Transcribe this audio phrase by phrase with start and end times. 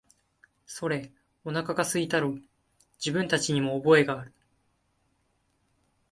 [0.65, 1.11] それ、
[1.45, 2.41] おなかが空いたろう、
[2.97, 4.33] 自分たちにも覚えがある、